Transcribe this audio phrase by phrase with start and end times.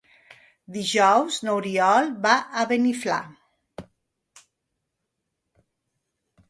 [0.77, 3.21] Dijous n'Oriol va a Beniflà.